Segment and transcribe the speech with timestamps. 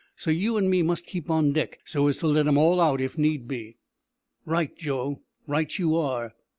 [0.15, 3.01] So you an' me must keep on deck, so as to let 'em all out
[3.01, 3.77] if need be."
[4.45, 6.33] "Right, Joe, right you are."